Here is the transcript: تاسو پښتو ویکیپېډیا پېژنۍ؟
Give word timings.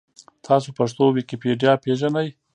تاسو 0.45 0.67
پښتو 0.77 1.03
ویکیپېډیا 1.15 1.73
پېژنۍ؟ 1.83 2.29